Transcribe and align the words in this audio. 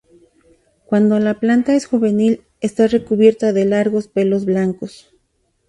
Cuando 0.87 1.19
la 1.19 1.39
planta 1.39 1.75
es 1.75 1.85
juvenil, 1.85 2.41
está 2.59 2.87
recubierta 2.87 3.53
de 3.53 3.65
largos 3.65 4.07
pelos 4.07 4.45
blancos. 4.45 5.13